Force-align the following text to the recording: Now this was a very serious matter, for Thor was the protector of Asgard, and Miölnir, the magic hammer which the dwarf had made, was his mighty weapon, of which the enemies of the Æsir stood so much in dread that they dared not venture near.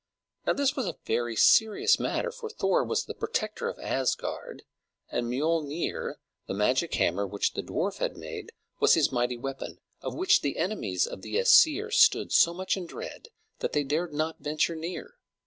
Now 0.47 0.53
this 0.53 0.75
was 0.75 0.87
a 0.87 0.97
very 1.05 1.35
serious 1.35 1.99
matter, 1.99 2.31
for 2.31 2.49
Thor 2.49 2.83
was 2.83 3.05
the 3.05 3.13
protector 3.13 3.69
of 3.69 3.77
Asgard, 3.77 4.63
and 5.11 5.27
Miölnir, 5.27 6.15
the 6.47 6.55
magic 6.55 6.91
hammer 6.95 7.27
which 7.27 7.53
the 7.53 7.61
dwarf 7.61 7.97
had 7.97 8.17
made, 8.17 8.51
was 8.79 8.95
his 8.95 9.11
mighty 9.11 9.37
weapon, 9.37 9.77
of 10.01 10.15
which 10.15 10.41
the 10.41 10.57
enemies 10.57 11.05
of 11.05 11.21
the 11.21 11.35
Æsir 11.35 11.93
stood 11.93 12.31
so 12.31 12.51
much 12.51 12.75
in 12.75 12.87
dread 12.87 13.27
that 13.59 13.73
they 13.73 13.83
dared 13.83 14.11
not 14.11 14.39
venture 14.39 14.75
near. 14.75 15.17